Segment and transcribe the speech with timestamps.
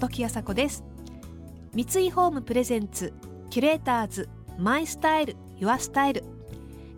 [0.00, 0.84] 時あさこです。
[1.72, 3.12] 三井ホームプレゼンツ
[3.48, 6.24] キュレーターズマイスタイルユアスタイル。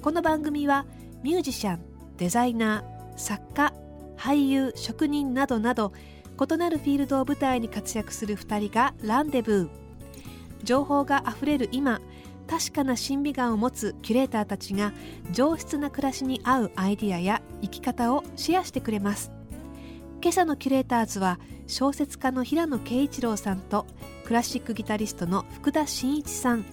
[0.00, 0.86] この番組は
[1.22, 1.80] ミュージシャン
[2.16, 3.74] デザイナー作家
[4.16, 5.92] 俳優職人などなど
[6.40, 9.68] 異なるフィールドを舞台に活躍する2人がランデブー。
[10.64, 12.00] 情報があふれる今
[12.52, 14.92] 確かな審美眼を持つキュレーターたちが
[15.32, 19.32] 上質な暮らしに合うアイディアや生き方をシェアしてくれます。
[20.20, 23.86] 今朝のキュレーターズは小説家の平野啓一郎さんと
[24.26, 26.66] クラシックギタリストの福田真一さん。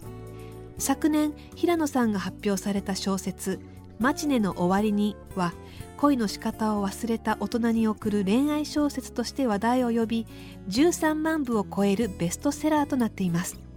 [0.77, 3.61] 昨年平野さんが発表された小説
[3.99, 5.53] 「マチネの終わりに」は
[5.95, 10.27] 恋の仕方を忘れた大人に送る恋愛小説として話題を呼び
[10.67, 13.68] 13万部を超えるベストセラーとなっています。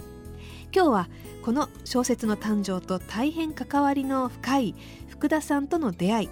[0.75, 1.09] 今日は
[1.43, 4.75] この小説の誕生と大変関わりの深い
[5.09, 6.31] 福田さんとの出会い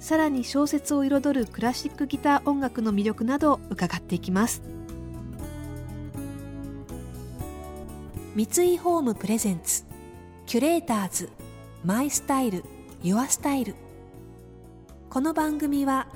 [0.00, 4.62] さらに小説を彩るクラシックギター音楽の魅力などを伺っていきます。
[8.34, 9.84] 三井ホームプレゼンツ
[10.44, 11.30] キュレーターズ
[11.82, 12.64] マイスタイル
[13.02, 13.74] ユアスタイル。
[15.08, 16.08] この番組は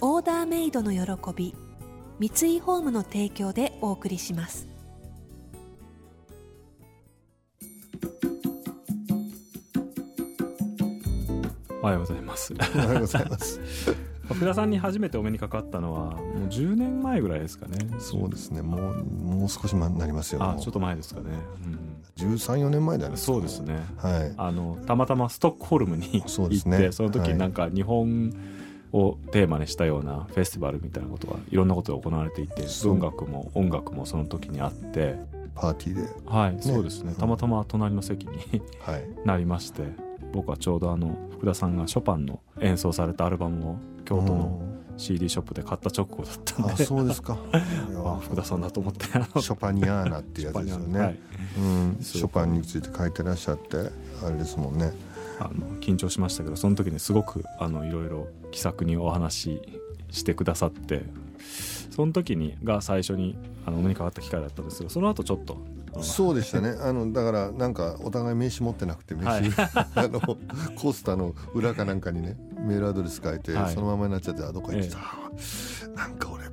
[0.00, 1.54] オーダーメイドの喜び
[2.18, 4.75] 三井ホームの提供でお送りします。
[11.86, 12.52] おはようございます。
[12.74, 13.60] おはようございます。
[14.24, 16.16] 福田さんに初めてお目にかかったのは、もう
[16.48, 17.78] 10年前ぐらいですかね。
[18.00, 18.60] そうですね。
[18.60, 20.42] もう、もう少し前になりますよ。
[20.42, 21.26] あ、ちょっと前ですかね。
[22.18, 23.16] うん、13、4年前だね。
[23.16, 23.84] そうですね。
[23.98, 24.34] はい。
[24.36, 28.32] あの、たまたまストックホルムに 行って、そ,、ね、その時なんか日本
[28.92, 35.20] をテーマにしたようなフェスティバルみたいなことがいろんなことが行われていて、文学も音楽もその時にあって、
[35.54, 36.08] パーティーで。
[36.26, 37.14] はい、ね、そうですね。
[37.16, 38.60] たまたま隣の席に
[39.24, 39.84] なりまして、
[40.32, 44.62] 僕はちょうどあの福田さんがショパンの演奏されたアルバムを京都の
[44.96, 47.36] CD ショップで買った直後だったんで、あそうですか。
[47.52, 49.04] あ福田さんだと思って。
[49.04, 51.18] ショパニアーナっていうやつですよね、はい、
[51.58, 53.90] うん、ショパンについて書いてらっしゃって
[54.24, 54.92] あれですもんね。
[55.38, 59.62] あの緊張しましたけどその時にすごくあのいろいろ気さくにお話し
[60.10, 61.02] してくださって
[61.90, 63.36] その時にが最初に
[63.66, 65.58] あのお目にかかった機会だったんですけどその後ちょっと
[66.02, 66.74] そうでしたね。
[66.80, 75.00] あのだからなんかお互い名刺持ってなくて名刺、はい、 あのコースターの裏かなんかにねメールアドレス書いて、はい、そのままになっちゃってあどこ行ってた、え
[75.84, 76.44] え、なんか俺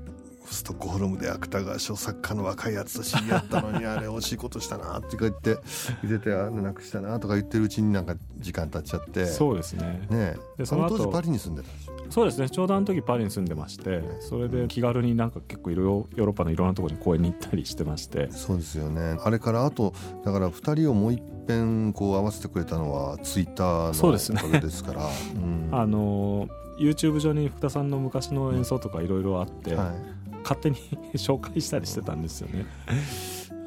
[0.53, 5.57] ストックホルムで芥川賞作家の若いやつと知り合ったのにあれ惜しいことしたなって言って
[6.03, 9.25] 言っててあなくしたなとか言ってるうちになんか時間経っちゃって。
[9.27, 10.07] そうですね。
[10.09, 12.49] ねでその当時パリに住んでたんですよそうですね。
[12.49, 18.31] ちょうどあの時パリに住んでましてそれで気軽になんか結構いろいろヨーロッパのいろんなところに公園に行ったりしてまして。
[18.31, 19.17] そうですよね。
[19.23, 19.93] あれからあと
[20.23, 25.09] だから2人をもう一遍こう合わせてくれたのはツイッターのおかげですから。
[25.35, 26.47] うん、あの
[26.77, 30.77] YouTube 上に福田さんの昔の演奏とかいろいろあって、はい、勝手に
[31.15, 32.65] 紹介したりしてたんですよね。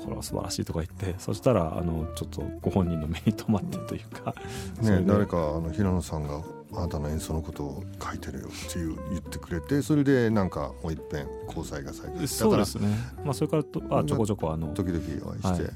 [0.04, 1.16] これは素晴らしいとか言って。
[1.18, 4.34] そしたらあのちょっとご本人の目に留まってというか、
[4.80, 6.42] ね、誰かあの平野さんが
[6.74, 12.88] あなたの演奏のことを書いてるよっていう言ってくれてそれでなんかもう一遍交際が再開そうですね、
[13.24, 15.72] まあ、それからとあちょこちょこあの時々お会いして、はい。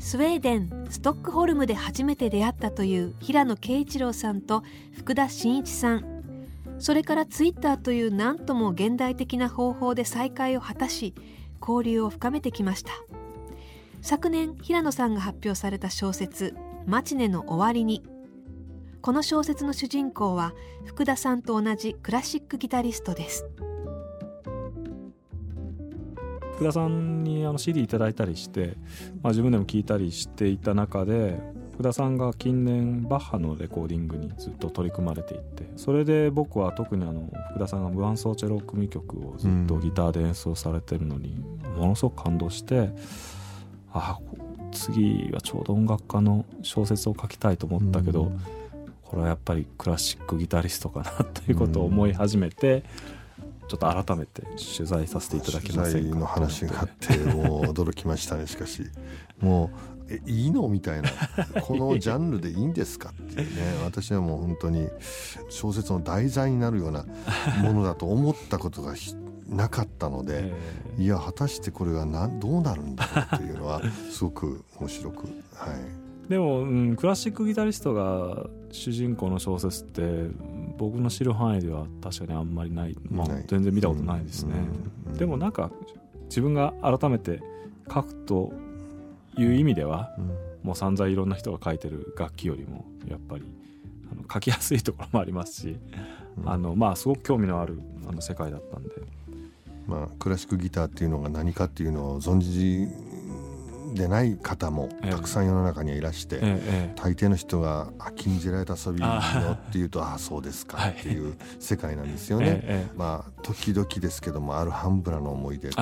[0.00, 4.62] スウェーデンストックホルムで初めて出会ったという平野啓一郎さんと
[4.96, 6.17] 福田真一さん
[6.78, 11.14] それからツイッターという何とも現代的な方法で再会を果たし
[11.60, 12.92] 交流を深めてきました。
[14.00, 16.56] 昨年平野さんが発表された小説
[16.86, 18.02] 「マチネの終わりに」
[19.02, 23.44] この小説の主人公は福田さんと同じクラシックギタリストです。
[26.54, 28.76] 福田さんにあの CD いただいたりして、
[29.22, 31.40] まあ、自分でも聴いたりしていた中で
[31.78, 41.40] 福田さんが近年バッハのレコーディングにずっと取り組まれていてそれで僕は特にあの福田さんが無伴奏チェロ組曲をずっとギターで演奏されてるのに
[41.76, 42.90] ものすごく感動して
[43.92, 44.18] あ
[44.72, 48.32] 次はちょうど音楽家の小説を書きたいと思ったけど、
[49.04, 52.82] これはやっぱりクラシックギタリストかなということを思い始めて。
[53.68, 54.40] ちょっと改めて
[54.76, 56.16] 取材させていただきませんか？
[56.16, 58.84] の話があってもう驚きましたねしかし。
[59.40, 60.68] もうえいいの？
[60.68, 61.10] みたいな。
[61.62, 63.10] このジャンルでいいんですか？
[63.10, 63.62] っていうね。
[63.84, 64.88] 私はもう本当に
[65.48, 67.04] 小説の題材になるような
[67.62, 68.94] ものだと思ったことが
[69.48, 70.52] なかったので、
[70.98, 75.24] いや果たしてこれがなどうなるんだろうというのはすごく面白く
[75.54, 76.30] はい。
[76.30, 80.26] でも、うん、クラシックギタリストが主人公の小説って
[80.76, 84.52] 僕の知る範囲では確かにあんまりない、まあ、全然見たことないですね、
[85.18, 85.70] でもなんか
[86.28, 87.40] 自分が改めて
[87.90, 88.52] 書くと
[89.38, 90.26] いう意味では、うん、
[90.62, 93.44] もう散々いろんな人が書いてる楽器よりもやっぱり
[94.12, 95.76] あの書きやすいところもありますし、
[96.44, 98.90] あのまあすごく興味のあるあの世界だったんで。
[99.86, 102.86] まあ、クラシックギターっていうのが何かっていうのを存じ
[103.98, 109.08] でない方もたくさん世の中にはいらして、ええ、大抵の人が「あ禁じられた遊びよ」
[109.52, 112.60] っていうと「ああそうですか」っていう世界なんですよね。
[112.62, 115.70] え、まあ時々ですけどもあるハンブラの思い出。
[115.72, 115.76] そ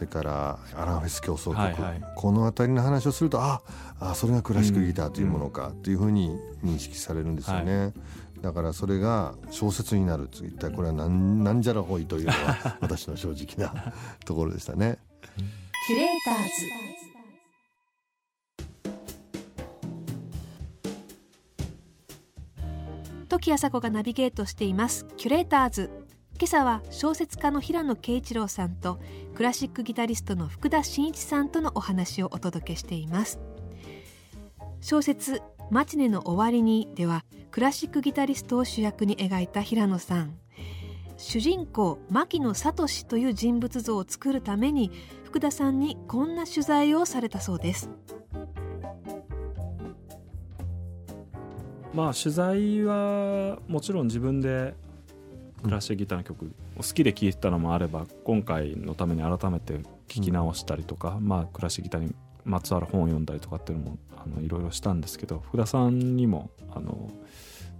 [0.00, 3.62] れからアランフェス競争曲、はいはい、この辺りの話をするとあ
[4.00, 7.78] あそれがクラシックギターというものかっていうふうに認識されるんですよね。
[7.78, 7.92] はい。
[8.42, 13.92] だからそれが小説になる一体これは何なんじゃらほいというのは私の正直な
[14.24, 14.98] ところでしたね。
[15.86, 17.03] キュレーターズ
[23.34, 25.06] 時あさこがナビゲートしています。
[25.16, 25.90] キュレーターズ。
[26.38, 29.00] 今朝は小説家の平野啓一郎さんと
[29.34, 33.40] クラシックギタリストの福田真一さんとのお話をお届けしています。
[34.80, 40.38] 小説マチネの終わりにではクラシックギタリストを主役に描いた平野さん。
[41.16, 44.92] 主人公牧野聡という人物像を作るために
[45.24, 47.90] 福田さんにこんな取材をされたそうです。
[51.94, 54.74] まあ取材はもちろん自分で
[55.62, 62.14] クラシックギターの曲好きで聴いてたのもあれば今回のために改めて聴き直したりとか、まあクラシックギターに
[62.44, 67.10] まつわる本を読んだりとかっていうのもあのいろいろしたんですけど福田さんにもあの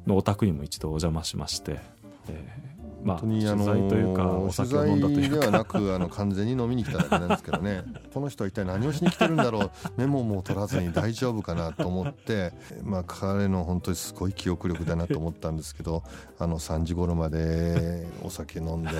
[0.06, 1.80] のお宅にも一度お邪魔しまして、
[2.28, 3.56] えまあ、取材
[3.88, 5.40] というかお酒を飲んだというか。
[5.40, 7.84] ではなくあの 完全に飲みに来ただけなんですけどね。
[8.12, 9.70] この人は一体何をしに来てるんだろう？
[9.96, 12.52] メモも取らずに大丈夫かなと思って、
[12.82, 16.02] まあ、彼の本当にすごい記憶力だなと思ったんですけど
[16.38, 18.90] あの3時頃までお酒飲んで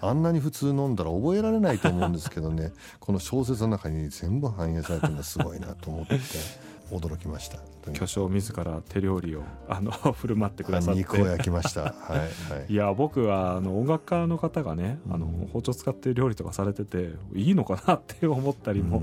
[0.00, 2.72] あんなに普通飲んだら覚えられないと思うんですけどね。
[2.98, 6.72] この小説の中に全部反映されてるのはすごいなと思って。
[6.92, 7.58] 驚きました
[7.92, 11.00] 巨匠自ら手料理をあの 振る舞ってくださって。
[11.00, 11.82] 肉を焼きました。
[12.06, 12.24] はい、は
[12.68, 19.02] い、いや僕はあの音楽家の方がね、あの包丁使って料理とかされてていいのかなって思ったりも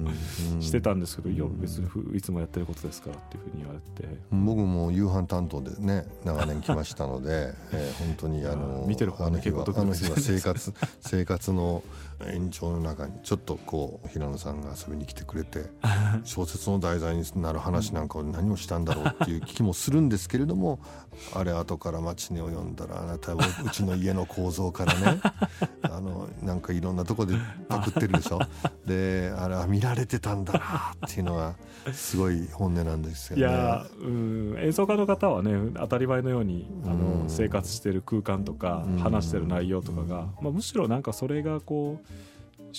[0.60, 1.88] してたんですけど、いや別に
[2.18, 4.20] いつもやってることですからっていうふうに言われて。
[4.32, 11.84] 僕も夕飯担当でね長年来ましたので、 えー、本当にあの見てる方ね結構あの日は生活生活の
[12.28, 15.66] 延長の中にちょっとこう平野さんが遊びに来てくれて
[16.24, 20.80] 小説の題材になる話なんかを何をしたんだろうっていう気もするんですけれども
[21.34, 25.22] あれ後からマチネを読んだらあなたはうちの家の構造からね
[25.82, 27.34] あのなんかいろんなとこで
[27.68, 28.40] パクってるでしょ。
[28.86, 30.60] であれは見られてたんだな
[31.06, 31.56] っていうのは
[31.92, 33.42] すごい本音なんですよね。
[33.42, 42.08] いやうん演奏家の方はね当たり前のようにあの生活してる空間とか話してる内容とかが、まあ、むしろなんかそれがこう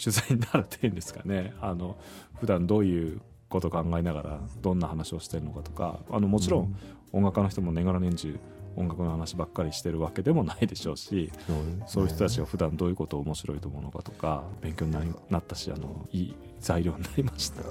[0.00, 1.52] 取材になるっていうんですかね。
[1.60, 1.96] あの
[2.38, 6.74] 普段どういうことを考えながらどんな話をしてるのかとかあのもちろん
[7.12, 8.38] 音楽家の人も年がら年中
[8.76, 11.32] 音楽の話ばっかりしてるわけでもないでしょうし
[11.86, 14.92] そう,、いう人たちが普段どういうことを面白いと思うのかとか勉強に
[15.28, 17.62] なったしあのいい材料になりました、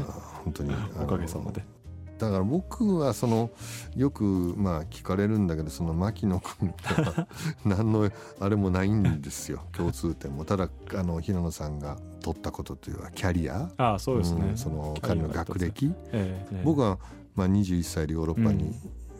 [0.44, 0.74] 本当に。
[1.02, 1.79] おかげさまで。
[2.20, 3.50] だから僕はその
[3.96, 7.28] よくまあ聞かれるんだけどその牧野君とは
[7.64, 8.12] 何の
[8.42, 9.64] あれもないんですよ。
[9.72, 10.44] 共通点も。
[10.44, 13.72] ただあの平野さんが取ったことというのはキャリア。
[13.78, 17.00] あそうですね、うん、その彼の学歴、えー、僕は
[17.36, 18.76] まあ21歳でヨーロッパに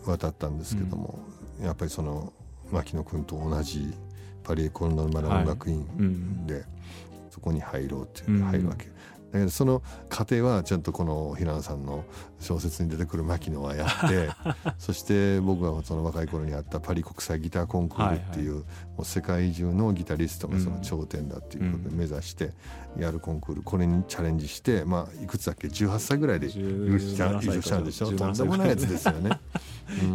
[0.06, 1.20] 渡ったんですけども、
[1.58, 2.34] うん、やっぱりその
[2.70, 3.94] 牧野君と同じ
[4.44, 6.64] パリエコルノルマル音楽院で、はい。
[6.64, 6.68] うん、
[7.30, 8.90] そこに入ろうっていう入るわけ。
[9.32, 12.04] だけどその過程はちゃんとこの平野さんの
[12.40, 14.30] 小説に出てくる牧野はやって
[14.80, 18.64] そして僕がその若い頃にあったパリ国際ギターコンクールっていう,、も
[19.00, 22.54] う世界中のギタリストがその頂点だっていうことで目指して
[22.98, 28.12] やるコンクールこれにチャレンジして、まあ、いくつだっけ？18歳ぐらいで優勝したんでしょ？
[28.14, 29.40] とんでもないやつですよね。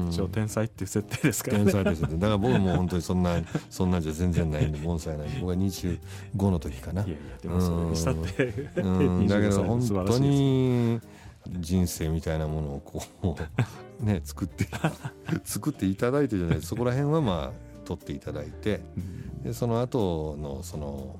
[0.08, 1.64] 一応天才っていう設定ですからね。
[1.64, 3.40] 天才ですだから僕も本当にそんな
[3.70, 5.98] そんなんじゃ全然ないんで盆栽ないんで僕は25
[6.50, 7.02] の時かな。
[7.02, 8.46] いやいやでもそれにしたって。
[8.76, 11.00] うん だけど本当に。
[11.46, 13.36] 人生みたいなものをこ
[14.00, 14.66] うね作って
[15.44, 18.80] 作っていただいてじゃないそこら辺はまあ取っていただいて
[19.42, 21.16] でその後のその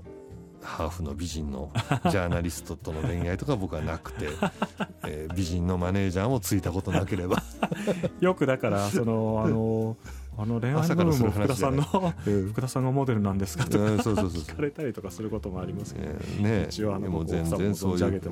[0.64, 4.28] ハーフの美人のジャーナリストとの恋愛とか僕はなくて、
[5.06, 7.42] えー、美人のマネージャーもついたことなければ。
[8.20, 9.96] よくだからそのあの
[10.36, 16.08] あの恋愛の部分も福田さんの福田さんがモデルなんですかとか聞かれたりとかすることもありますけど、
[16.42, 18.22] ね、一応あのもう全然そういう、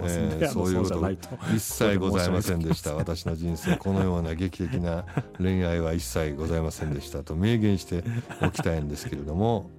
[0.40, 1.10] えそういうこと。
[1.54, 2.94] 一切ございませんでした。
[2.94, 5.04] 私の人生このような劇的な
[5.38, 8.02] 恋愛は一切ございませんでしたと明言して
[8.40, 9.70] おきたいんですけれども。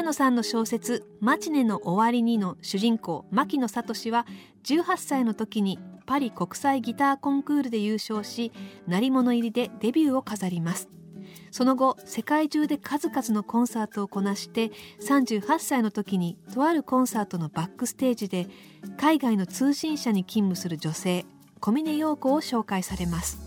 [0.00, 4.26] 平野さんの小説「マチネの終わりに」の主人公牧野聡は
[4.64, 8.50] 18歳の時にパリ国際ギターコンクールで優勝し
[8.86, 10.88] 鳴り物入りでデビューを飾ります。
[11.50, 18.48] その後世界中で数々のコンサートをこなして38歳の時にとあるコンサートのバックステージで
[18.96, 21.26] 海外の通信社に勤務する女性
[21.60, 23.38] 小峰陽子を紹介されます。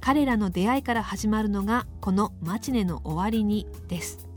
[0.00, 4.29] 彼らの出会いから始まるのがこの「マチネの終わりに」です。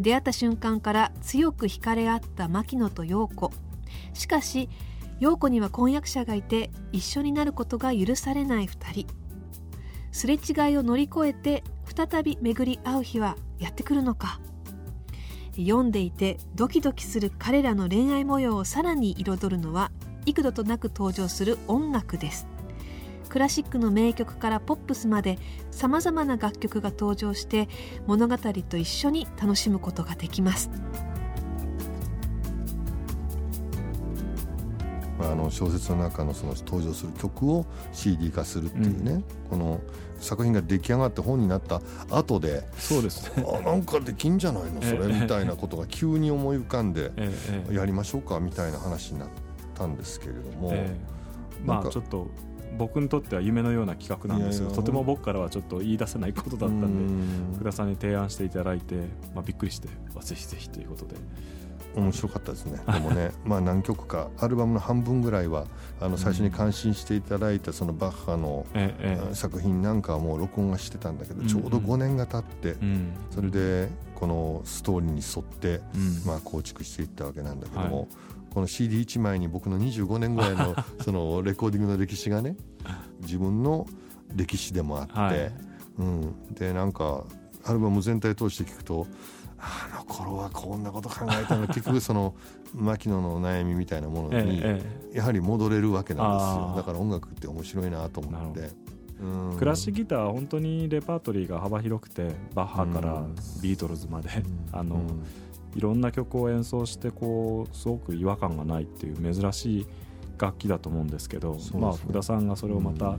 [0.00, 3.52] 出会った瞬間から強く惹かれ合った牧野と陽子。
[4.12, 4.68] しかし
[5.20, 9.06] 陽子には婚約者がいて一緒になることが許されない2人。
[10.12, 14.40] すれ違いを乗り越えて再び巡り合う日はやってくるのか。
[15.56, 19.90] 読んでいてドキドキする彼らの恋愛模様をさらに彩るのは
[20.26, 22.46] 幾度となく登場する音楽です。
[23.36, 25.38] クラシックの名曲からポップスまで
[25.70, 27.68] さまざまな楽曲が登場して
[28.06, 30.70] 物語と一緒に楽しむことができます。
[35.18, 39.80] まあ、あの小説の中のその登場する曲を CD 化するっていうね、うん、この
[40.18, 43.44] 作品が出来上がって本になった後でそうですね。
[43.54, 44.80] あなんかできんじゃないの？
[44.80, 47.12] それみたいなことが急に思い浮かんで
[47.70, 48.40] やりましょうか？
[48.40, 49.28] みたいな話になっ
[49.74, 50.72] たんですけれども、
[51.66, 52.28] まあちょっと
[52.78, 54.70] 僕にとっては夢のような企画なんですよ。
[54.70, 58.96] とても僕からはちょっと言い出せないことだったんで福田さんに提案していただいて、
[59.34, 61.16] まあ、びっくりして、まあ、ぜひぜひということで。
[61.96, 62.78] 面白かったですね。
[62.86, 65.66] でもね まあ何曲かアルバムの半分ぐらいは
[66.00, 68.66] あの最初に感心していただいたそのバッハの
[69.32, 72.76] 作品なんかはもう録音はしてたんだけどちょうど5年が経って
[73.30, 75.80] それでこのストーリーに沿って
[76.26, 78.08] まあ構築していったわけなんだけども
[78.56, 82.56] この CD1 枚に僕の25年ぐらいの そのレコーディングの歴史がね
[83.20, 83.86] 自分の
[84.34, 85.52] 歴史でもあって、
[85.98, 87.24] うん、でなんか
[87.66, 89.06] アルバム全体通して聞くと
[89.58, 91.66] あの頃はこんなこと考えたの。
[91.68, 92.34] 結局その
[92.72, 94.62] 牧野の悩みみたいなものに
[95.12, 96.72] やはり戻れるわけなんですよ。
[96.76, 98.70] だから音楽って面白いなと思って。
[99.58, 103.22] クラシックギターは本当にレパートリーが幅広くてバッハから
[103.62, 104.30] ビートルズまで、
[104.72, 105.02] あの、
[105.76, 109.86] いろんな曲を演奏してこうすごく違和感がないっていう珍しい
[110.38, 113.18] 楽器だと思うんですけど、まあ、福田さんがそれをまた、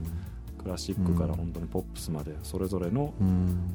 [0.58, 3.14] クラシックから本当にポップスまでそれぞれの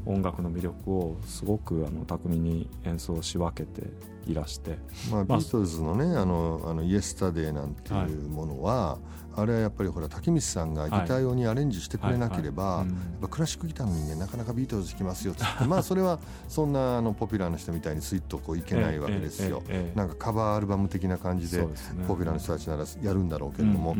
[0.05, 3.87] 音楽の魅力をすごくあの巧みに演奏し分けて
[4.27, 4.77] いらして、
[5.11, 8.99] まあ、ビートルズのね「あのあのイエスタデー」なんていうものは、は
[9.37, 12.85] い、あれはやっぱりほら竹光さんがギター用にアレンジしてくれなければ、
[13.29, 19.63] クラシックギターの人間なかなかビートルズ弾きますよって まあそれはそんなあのポピュラーな人みたいにスイッとこういけないわけですよ、
[19.95, 21.67] なんかカバーアルバム的な感じで
[22.07, 23.95] ポピュラーな人たちならやるんだろうけれども、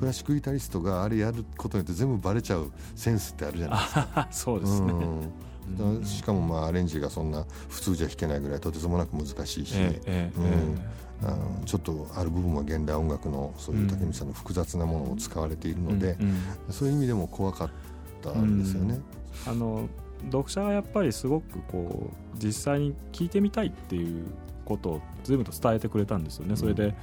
[0.00, 4.28] クラシックギタリストがあれやることによって全部バレちゃうセンスってあるじゃないですか。
[4.32, 4.92] そうですね、
[5.78, 10.32] うん、しかもまあアレンジがそんな普通じゃ弾けないぐらいとてつもなく難しいし、ええ
[11.22, 17.70] うん、あのちょっとある部分は現代音楽のそういう武満さんの複雑なものを使われているので、うん、そういう意味でも怖かっ
[18.22, 19.00] たんですよね。
[19.46, 19.86] あの
[20.32, 24.24] 読者はやっぱりすごくこう実際に聞いてみたいっていう
[24.70, 26.56] ことを随分と伝えてくれたんですよね。
[26.56, 26.94] それで、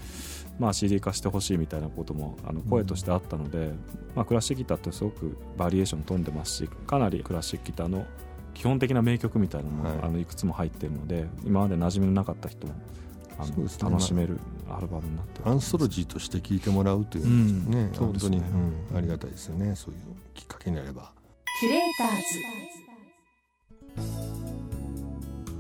[0.60, 3.80] まあ、CD 化してほしいみたいなこともあの声としてあったので、うん、
[4.16, 8.06] まあ、クラシックギターってすごくバリエーション飛んでますしかなりクラシックギターの
[8.54, 12.74] 基本的な名曲みたいなのも、はい、あのいくつも入ってるので今まで馴染みのなかった人も
[13.38, 17.26] あの、ね、楽しめるアルバムになってアンソロジーとして聴いてもらうという
[17.70, 18.42] ね、うん、本当に、う
[18.94, 19.76] ん、ありがたいですよね。
[19.76, 20.00] そういう
[20.34, 21.12] きっかけになれば。
[21.60, 22.08] キュレーター
[24.04, 24.28] ズ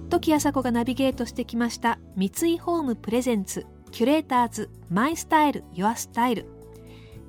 [0.10, 3.66] 時あさこがナビゲートしてきました三井ホームプレゼンツ
[3.98, 6.46] キュレーターズマイスタイルユアスタイル。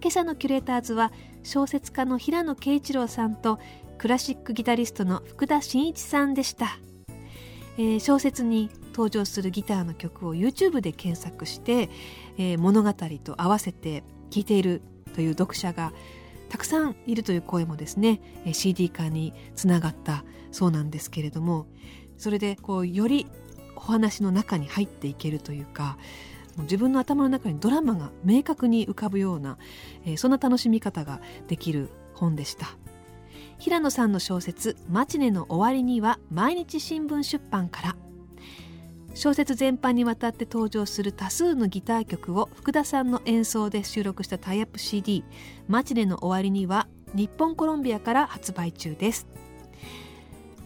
[0.02, 3.58] 今朝のキュレーターズは小説家の平野啓一郎さんと
[3.96, 6.78] クラシックギタリストの福田真一さんでした、
[7.78, 11.88] えー、小説に登場するギターの曲を YouTube で検索して、
[12.36, 14.82] えー、物語と合わせて聴いている
[15.14, 15.94] という読者が
[16.50, 18.20] たくさんいるという声もですね
[18.52, 20.22] CD 化につながった
[20.52, 21.66] そうなんですけれども
[22.18, 23.26] それでこうより
[23.74, 25.96] お話の中に入っていけるというか
[26.62, 29.58] 自分の頭の中にドラマが明確に浮かぶような、
[30.04, 32.66] えー、そんな楽しみ方ができる本でした。
[33.58, 37.96] 平野さんの小説「マチネの終わりに」は毎日新聞出版から。
[39.14, 45.24] 小説全般にわたって登場する多数のギター曲を福田さんの演奏で収録したタイアップ CD
[45.66, 49.26] 「マチネの終わりに」は日本コロンビアから発売中です。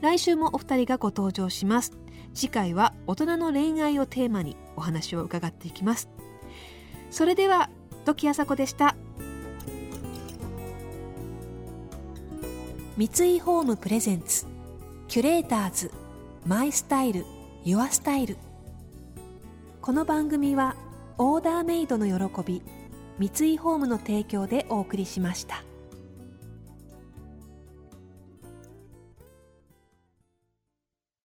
[0.03, 1.93] 来週もお二人がご登場します。
[2.35, 6.09] 次回は大人の恋愛をテーマにお話を伺っていきます。
[7.11, 7.71] それでは
[8.05, 8.97] 時あさこでした。
[12.97, 14.47] 三井ホームプレゼンツ
[15.09, 15.91] キュレーターズ
[16.45, 17.25] マイスタイル
[17.65, 18.37] ユアスタイル。
[19.81, 20.77] この番組は
[21.19, 22.63] オーダーメイドの喜び
[23.19, 25.65] 三井ホームの提供でお送りしました。